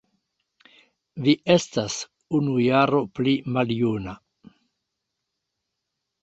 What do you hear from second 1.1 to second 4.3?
Vi estas unu jaro pli maljuna